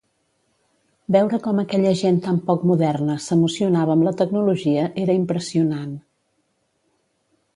[1.15, 5.93] Veure com aquella gent tan poc moderna s'emocionava amb la tecnologia era impressionant.